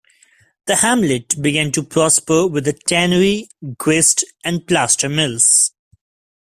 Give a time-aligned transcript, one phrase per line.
[0.65, 5.73] The hamlet began to prosper with a tannery, grist and plaster mills.